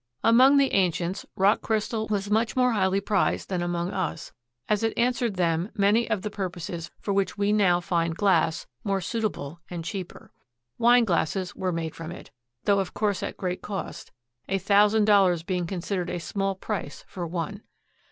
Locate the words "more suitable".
8.83-9.59